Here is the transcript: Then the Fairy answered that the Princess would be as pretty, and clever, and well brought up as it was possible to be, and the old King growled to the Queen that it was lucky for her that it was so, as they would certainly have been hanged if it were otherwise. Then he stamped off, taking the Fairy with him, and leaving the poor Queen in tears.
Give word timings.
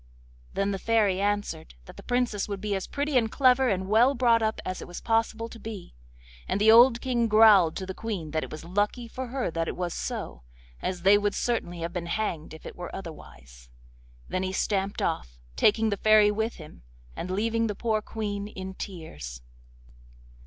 Then 0.55 0.71
the 0.71 0.79
Fairy 0.79 1.21
answered 1.21 1.75
that 1.85 1.95
the 1.95 2.01
Princess 2.01 2.47
would 2.47 2.59
be 2.59 2.73
as 2.73 2.87
pretty, 2.87 3.17
and 3.19 3.31
clever, 3.31 3.69
and 3.69 3.87
well 3.87 4.15
brought 4.15 4.41
up 4.41 4.59
as 4.65 4.81
it 4.81 4.87
was 4.87 4.99
possible 4.99 5.47
to 5.49 5.59
be, 5.59 5.93
and 6.47 6.59
the 6.59 6.71
old 6.71 7.01
King 7.01 7.27
growled 7.27 7.75
to 7.75 7.85
the 7.85 7.93
Queen 7.93 8.31
that 8.31 8.43
it 8.43 8.49
was 8.51 8.65
lucky 8.65 9.07
for 9.07 9.27
her 9.27 9.51
that 9.51 9.67
it 9.67 9.75
was 9.77 9.93
so, 9.93 10.41
as 10.81 11.03
they 11.03 11.19
would 11.19 11.35
certainly 11.35 11.81
have 11.81 11.93
been 11.93 12.07
hanged 12.07 12.55
if 12.55 12.65
it 12.65 12.75
were 12.75 12.89
otherwise. 12.95 13.69
Then 14.27 14.41
he 14.41 14.51
stamped 14.53 15.03
off, 15.03 15.37
taking 15.55 15.91
the 15.91 15.97
Fairy 15.97 16.31
with 16.31 16.55
him, 16.55 16.81
and 17.15 17.29
leaving 17.29 17.67
the 17.67 17.75
poor 17.75 18.01
Queen 18.01 18.47
in 18.47 18.73
tears. 18.73 19.43